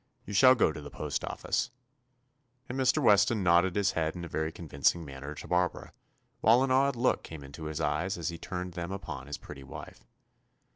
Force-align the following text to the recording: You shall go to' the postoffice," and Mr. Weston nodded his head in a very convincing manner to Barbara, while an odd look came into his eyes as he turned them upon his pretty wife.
You 0.25 0.33
shall 0.33 0.55
go 0.55 0.71
to' 0.71 0.81
the 0.81 0.89
postoffice," 0.89 1.69
and 2.67 2.75
Mr. 2.75 3.03
Weston 3.03 3.43
nodded 3.43 3.75
his 3.75 3.91
head 3.91 4.15
in 4.15 4.25
a 4.25 4.27
very 4.27 4.51
convincing 4.51 5.05
manner 5.05 5.35
to 5.35 5.47
Barbara, 5.47 5.93
while 6.39 6.63
an 6.63 6.71
odd 6.71 6.95
look 6.95 7.21
came 7.21 7.43
into 7.43 7.65
his 7.65 7.79
eyes 7.79 8.17
as 8.17 8.29
he 8.29 8.39
turned 8.39 8.73
them 8.73 8.91
upon 8.91 9.27
his 9.27 9.37
pretty 9.37 9.63
wife. 9.63 10.07